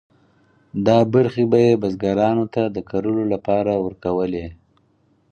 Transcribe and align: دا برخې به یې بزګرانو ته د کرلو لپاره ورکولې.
دا 0.85 0.97
برخې 1.13 1.43
به 1.51 1.57
یې 1.65 1.73
بزګرانو 1.81 2.45
ته 2.53 2.63
د 2.75 2.77
کرلو 2.89 3.23
لپاره 3.33 3.71
ورکولې. 3.85 4.45